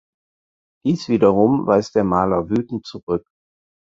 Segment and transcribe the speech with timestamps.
[0.83, 3.27] Dies wiederum weist der Maler wütend zurück.